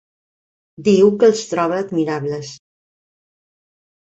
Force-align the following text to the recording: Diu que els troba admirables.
Diu 0.87 1.11
que 1.23 1.29
els 1.33 1.43
troba 1.51 1.77
admirables. 1.81 2.51